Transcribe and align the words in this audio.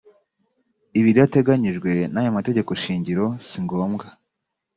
ibidateganyijwe 0.99 1.91
naya 2.13 2.35
mategekoshingiro 2.37 3.25
singombwa. 3.49 4.05